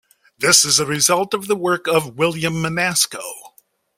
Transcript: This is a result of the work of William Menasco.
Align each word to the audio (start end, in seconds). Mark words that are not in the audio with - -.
This 0.39 0.65
is 0.65 0.79
a 0.79 0.85
result 0.87 1.35
of 1.35 1.45
the 1.45 1.55
work 1.55 1.87
of 1.87 2.15
William 2.15 2.55
Menasco. 2.55 3.21